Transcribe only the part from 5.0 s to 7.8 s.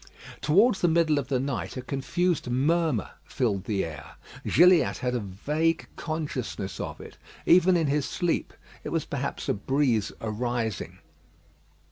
a vague consciousness of it even